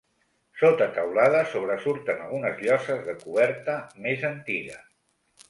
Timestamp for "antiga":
4.33-4.83